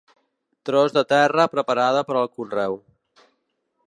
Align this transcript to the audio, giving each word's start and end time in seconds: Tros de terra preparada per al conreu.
Tros 0.69 0.95
de 0.95 1.03
terra 1.11 1.45
preparada 1.55 2.03
per 2.09 2.17
al 2.23 2.31
conreu. 2.39 2.81